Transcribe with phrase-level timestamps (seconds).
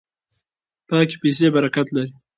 [0.89, 2.11] پاکې پیسې برکت لري.